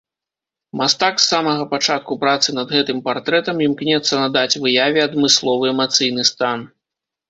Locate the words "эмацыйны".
5.79-6.23